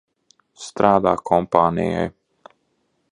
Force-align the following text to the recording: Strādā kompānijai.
Strādā 0.67 1.13
kompānijai. 1.31 2.09